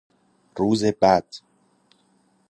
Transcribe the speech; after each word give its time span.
روز 0.57 0.83
بد 1.01 1.25